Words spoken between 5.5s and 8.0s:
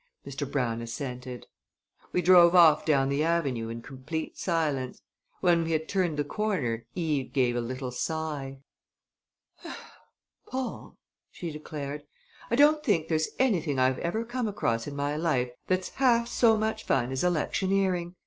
we had turned the corner Eve gave a little